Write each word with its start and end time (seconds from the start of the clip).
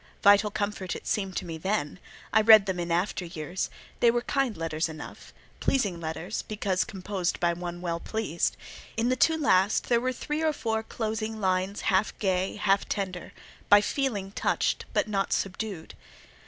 Vital 0.23 0.49
comfort 0.49 0.95
it 0.95 1.05
seemed 1.05 1.37
to 1.37 1.45
me 1.45 1.59
then: 1.59 1.99
I 2.33 2.41
read 2.41 2.65
them 2.65 2.79
in 2.79 2.89
after 2.91 3.23
years; 3.23 3.69
they 3.99 4.09
were 4.09 4.23
kind 4.23 4.57
letters 4.57 4.89
enough—pleasing 4.89 5.99
letters, 5.99 6.41
because 6.41 6.83
composed 6.83 7.39
by 7.39 7.53
one 7.53 7.81
well 7.81 7.99
pleased; 7.99 8.57
in 8.97 9.09
the 9.09 9.15
two 9.15 9.37
last 9.37 9.89
there 9.89 10.01
were 10.01 10.11
three 10.11 10.41
or 10.41 10.53
four 10.53 10.81
closing 10.81 11.39
lines 11.39 11.81
half 11.81 12.17
gay, 12.17 12.55
half 12.55 12.89
tender, 12.89 13.31
"by 13.69 13.79
feeling 13.79 14.31
touched, 14.31 14.85
but 14.91 15.07
not 15.07 15.31
subdued." 15.31 15.93